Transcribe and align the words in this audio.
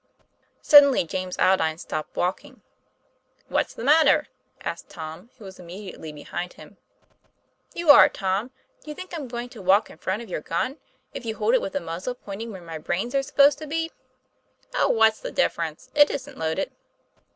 Suddenly 0.63 1.03
James 1.03 1.37
Aldine 1.37 1.77
stopped 1.77 2.15
walking. 2.15 2.63
"What's 3.49 3.75
the 3.75 3.83
matter?" 3.83 4.29
asked 4.61 4.89
Tom, 4.89 5.29
who 5.37 5.43
was 5.45 5.59
im 5.59 5.67
mediately 5.67 6.11
behind 6.11 6.53
him. 6.53 6.77
"You 7.75 7.91
are, 7.91 8.09
Tom. 8.09 8.49
Do 8.83 8.89
you 8.89 8.95
think 8.95 9.13
I'm 9.13 9.27
going 9.27 9.49
to 9.49 9.61
walk 9.61 9.91
in 9.91 9.99
front 9.99 10.23
of 10.23 10.27
your 10.29 10.41
gun, 10.41 10.79
if 11.13 11.23
you 11.23 11.35
hold 11.35 11.53
it 11.53 11.61
with 11.61 11.73
the 11.73 11.79
muzzle 11.79 12.15
pointing 12.15 12.51
where 12.51 12.63
my 12.63 12.79
brains 12.79 13.13
are 13.13 13.21
supposed 13.21 13.59
to 13.59 13.67
be?" 13.67 13.91
"Oh, 14.73 14.89
what's 14.89 15.19
the 15.19 15.29
difference? 15.31 15.91
It 15.93 16.09
isn't 16.09 16.35
loaded." 16.35 16.71